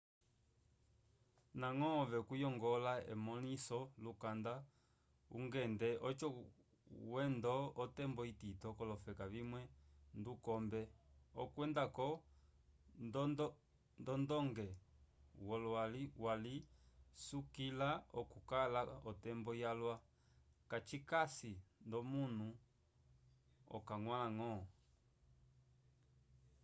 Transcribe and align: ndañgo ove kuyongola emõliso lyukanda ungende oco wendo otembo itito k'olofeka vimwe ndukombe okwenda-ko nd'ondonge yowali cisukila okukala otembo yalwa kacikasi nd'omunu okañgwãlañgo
ndañgo 1.57 1.89
ove 2.01 2.17
kuyongola 2.27 2.93
emõliso 3.13 3.79
lyukanda 4.03 4.53
ungende 5.37 5.89
oco 6.07 6.27
wendo 7.13 7.53
otembo 7.83 8.21
itito 8.31 8.67
k'olofeka 8.77 9.25
vimwe 9.33 9.61
ndukombe 10.19 10.81
okwenda-ko 11.43 12.07
nd'ondonge 14.05 14.67
yowali 15.47 16.55
cisukila 17.17 17.89
okukala 18.19 18.81
otembo 19.09 19.51
yalwa 19.63 19.95
kacikasi 20.71 21.51
nd'omunu 21.87 22.47
okañgwãlañgo 23.75 24.51